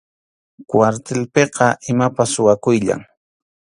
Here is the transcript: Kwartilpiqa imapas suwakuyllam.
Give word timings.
Kwartilpiqa 0.69 1.67
imapas 1.91 2.29
suwakuyllam. 2.33 3.01